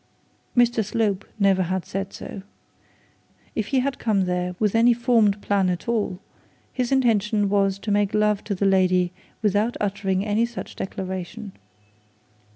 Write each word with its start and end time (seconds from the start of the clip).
Mr 0.57 0.83
Slope 0.83 1.25
never 1.37 1.61
had 1.61 1.85
said 1.85 2.11
so. 2.11 2.41
If 3.53 3.67
he 3.67 3.81
had 3.81 3.99
come 3.99 4.21
there 4.21 4.55
with 4.57 4.73
any 4.73 4.95
formed 4.95 5.39
plan 5.43 5.69
at 5.69 5.87
all, 5.87 6.17
his 6.73 6.91
intention 6.91 7.49
was 7.49 7.77
to 7.77 7.91
make 7.91 8.15
love 8.15 8.43
to 8.45 8.55
the 8.55 8.65
lady 8.65 9.11
without 9.43 9.77
uttering 9.79 10.25
any 10.25 10.47
such 10.47 10.75
declaration. 10.75 11.51